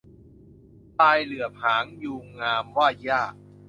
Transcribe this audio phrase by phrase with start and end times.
[0.97, 3.21] ทรายเหลือบหางยูงงาม ว่าหญ้า